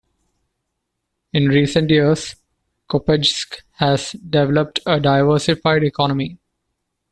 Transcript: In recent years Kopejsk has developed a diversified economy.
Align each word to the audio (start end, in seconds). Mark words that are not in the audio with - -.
In 1.31 1.47
recent 1.49 1.91
years 1.91 2.35
Kopejsk 2.89 3.57
has 3.73 4.13
developed 4.13 4.79
a 4.87 4.99
diversified 4.99 5.83
economy. 5.83 6.39